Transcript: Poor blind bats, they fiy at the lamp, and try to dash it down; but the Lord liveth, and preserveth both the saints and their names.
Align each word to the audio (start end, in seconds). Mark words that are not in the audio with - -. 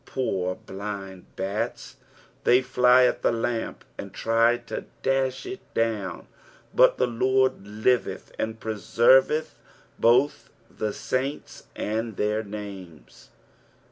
Poor 0.07 0.55
blind 0.55 1.27
bats, 1.35 1.97
they 2.43 2.59
fiy 2.59 3.07
at 3.07 3.21
the 3.21 3.31
lamp, 3.31 3.85
and 3.99 4.11
try 4.15 4.57
to 4.57 4.85
dash 5.03 5.45
it 5.45 5.59
down; 5.75 6.25
but 6.73 6.97
the 6.97 7.05
Lord 7.05 7.67
liveth, 7.67 8.31
and 8.39 8.59
preserveth 8.59 9.53
both 9.99 10.49
the 10.75 10.91
saints 10.91 11.67
and 11.75 12.17
their 12.17 12.41
names. 12.43 13.29